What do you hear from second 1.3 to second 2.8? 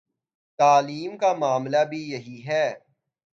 معاملہ بھی یہی ہے۔